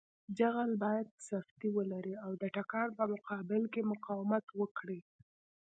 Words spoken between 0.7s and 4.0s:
باید سفتي ولري او د تکان په مقابل کې